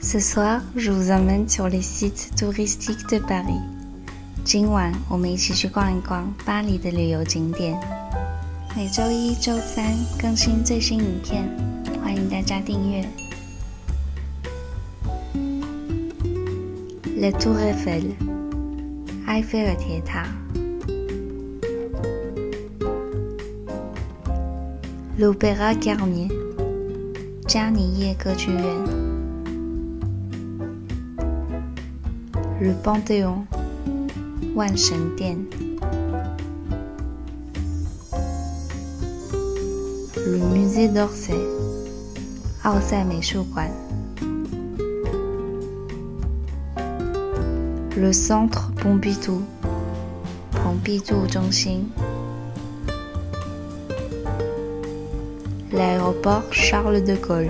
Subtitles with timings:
[0.00, 3.60] Ce soir, je vous emmène sur les sites touristiques de Paris.
[4.44, 7.78] 今晚我们一起去逛一逛巴黎的旅游景点。
[8.76, 9.84] 每周一、周三
[10.18, 11.48] 更新最新影片，
[12.00, 13.04] 欢迎大家订阅。
[17.20, 18.12] La Tour Eiffel，
[19.26, 20.24] 埃菲尔铁塔。
[25.18, 26.32] L'Opéra Garnier，
[27.48, 28.97] 加尼耶歌剧院。
[32.59, 33.45] Le Panthéon，
[34.55, 35.37] 万神殿。
[40.15, 41.37] Le Musée d'Orsay，
[42.63, 43.69] 奥赛美术馆。
[47.95, 49.41] Le Centre Pompidou，
[50.51, 51.91] 蓬皮杜中心。
[55.71, 57.49] L'Aéroport Charles de Gaulle，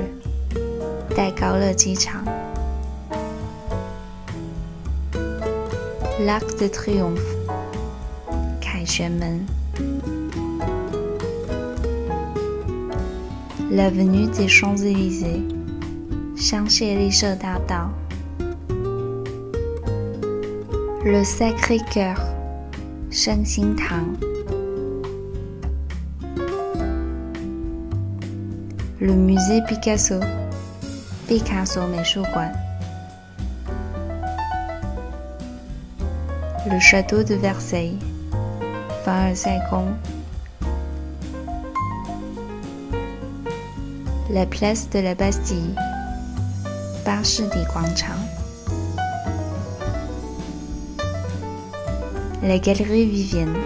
[1.15, 2.23] 戴高乐机场。
[6.20, 7.36] l'arc de triomphe.
[8.60, 9.46] Kai Kaishemen.
[13.70, 15.46] L'avenue des Champs-Élysées.
[16.34, 17.10] Xiangxie
[17.68, 17.90] Dao.
[21.04, 22.18] Le Sacré-Cœur.
[23.10, 24.16] Shengxing Tang.
[29.00, 30.20] Le musée Picasso.
[31.28, 32.52] Picasso Meshuguan.
[36.66, 37.98] Le château de Versailles,
[39.06, 39.84] 2050.
[44.30, 45.74] La place de la Bastille,
[47.04, 48.18] parche des Guangchang.
[52.42, 53.56] La galerie Vivienne,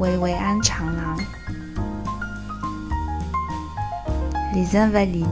[0.00, 1.20] Weiwei-An-Chang-Lang.
[4.54, 5.26] Les invalides,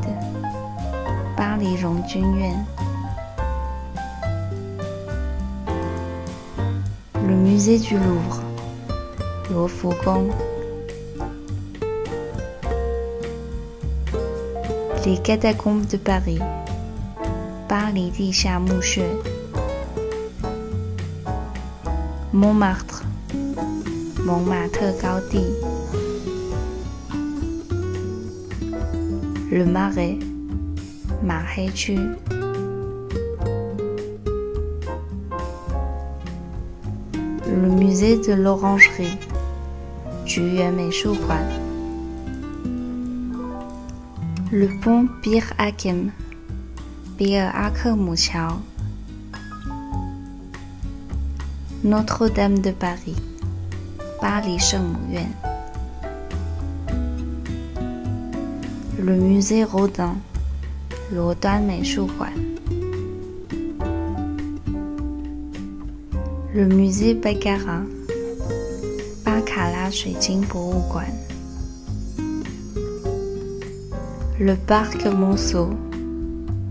[1.36, 2.64] par les gens genuins.
[7.28, 8.42] le musée du Louvre,
[9.50, 10.30] le Faucon,
[15.04, 16.38] les catacombes de Paris,
[17.68, 18.10] Paris
[22.32, 23.04] Montmartre,
[24.24, 25.44] Montmartre Gaudi,
[29.50, 30.18] le Marais,
[31.22, 31.68] Marais
[37.98, 39.18] musée de l'Orangerie,
[40.24, 40.78] du Yuan
[44.52, 46.12] Le pont Bir Hakim,
[47.18, 47.96] Bir Hakim
[51.82, 53.16] Notre-Dame de Paris,
[54.20, 55.32] Paris Shengmuyuan.
[59.00, 60.14] Le musée Rodin,
[61.12, 62.57] Rodin Guan.
[66.54, 67.82] le musée Bacara,
[69.24, 69.90] Bacala
[74.40, 75.68] le parc Monceau,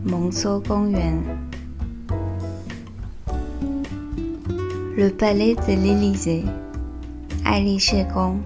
[0.03, 1.21] Monceau Gongyuan,
[4.97, 6.45] le palais de l'Élysée,
[7.45, 7.77] Ali
[8.13, 8.39] Gong,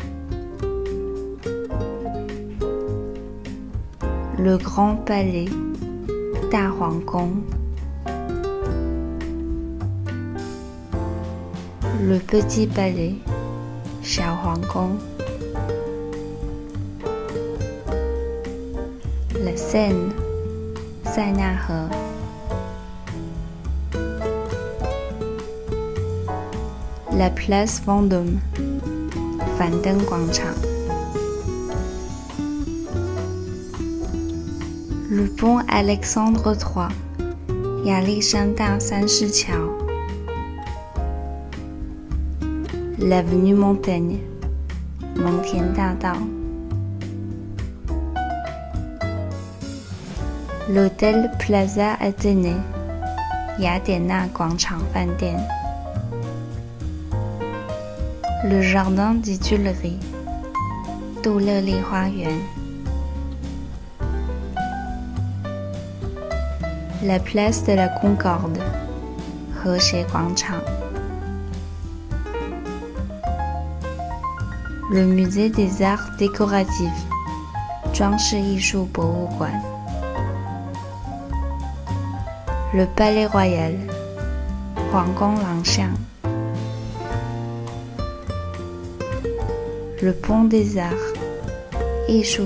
[4.37, 5.49] le grand palais,
[6.51, 7.60] Da Huang Gong.
[12.01, 13.15] le petit palais,
[14.01, 14.97] Xiao Huang Kong.
[19.43, 20.11] La Seine,
[21.03, 21.89] Sainahe.
[27.13, 28.39] La place Vendôme,
[29.57, 30.57] Fanden Guangchang.
[35.09, 36.87] Le pont Alexandre III,
[37.85, 39.29] Yalishan Dan San Shi
[43.00, 44.18] L'avenue Montaigne，
[45.14, 46.16] 蒙田大道。
[50.68, 52.56] L'Hôtel Plaza Athénée，
[53.60, 55.38] 雅典娜广场饭店。
[58.44, 59.98] Le Jardin des Tuileries，
[61.22, 62.30] 杜乐丽花园。
[67.04, 68.58] La Place de la Concorde，
[69.54, 70.04] 和谐
[74.93, 77.05] Le musée des arts décoratifs,
[77.93, 79.61] Zhuangshe-Yu-zhou-bo-hu-guan.
[82.73, 83.77] Le palais royal,
[84.91, 85.91] Huang-Kong-l'Ancien.
[90.01, 91.13] Le pont des arts,
[92.09, 92.41] Ishu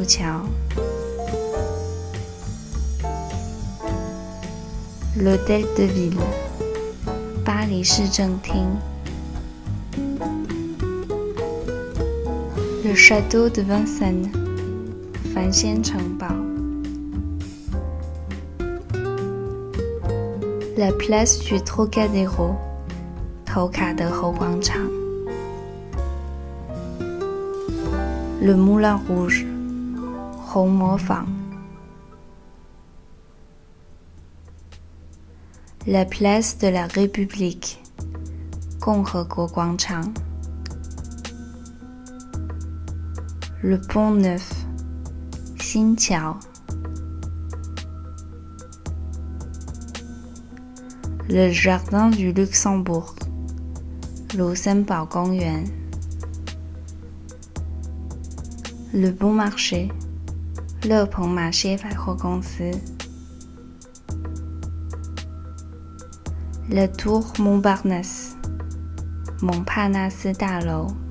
[5.17, 6.19] L'hôtel de ville,
[7.43, 8.69] Pali-Zhu-zheng-ting.
[12.84, 14.30] le château de Vincennes,
[15.34, 16.26] 凡仙城堡
[20.76, 22.56] la place du Trocadéro,
[23.44, 24.88] 头卡德侯广场
[28.40, 29.44] le Moulin Rouge,
[30.46, 31.26] 红磨坊
[35.86, 37.76] La place de la République,
[38.78, 40.12] 共和国广场
[43.65, 44.67] le pont neuf,
[45.57, 46.35] Xinqiao.
[51.27, 53.15] Le jardin du Luxembourg,
[54.37, 55.63] Luxembourg Gongyuan.
[58.93, 59.89] Le bon marché,
[60.83, 61.77] Le Bon Marché
[66.69, 68.37] La tour Montparnasse,
[69.41, 71.04] Montparnasse Dalo.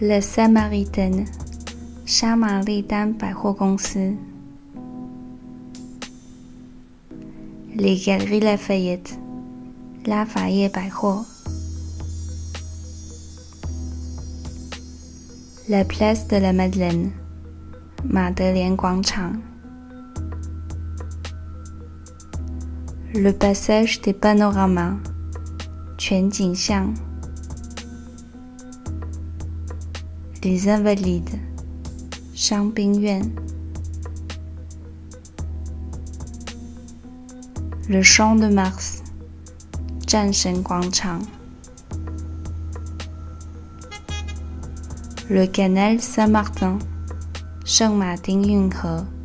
[0.00, 1.26] 纳斯大楼 La Samaritaine,
[2.04, 4.16] 沙玛丽丹百货公司
[7.76, 9.12] Les Galeries Lafayette,
[10.04, 11.24] 拉法叶百货
[15.68, 17.12] La Place de la Madeleine,
[18.02, 19.40] 马德莲广场
[23.14, 24.96] Le passage des panoramas,
[25.98, 26.94] 全景巷
[30.43, 31.39] Les Invalides,
[32.93, 33.31] Yuan,
[37.89, 39.03] Le Champ de Mars,
[40.31, 41.21] Shen Guangchang,
[45.29, 46.79] Le Canal Saint-Martin,
[47.65, 49.16] Sheng Martin Yunhe.